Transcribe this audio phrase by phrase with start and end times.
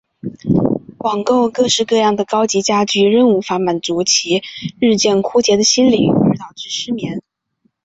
[1.05, 4.41] 邮购各式各样的高级家具仍无法满足其
[4.79, 7.21] 日渐枯竭的心灵而导致失眠。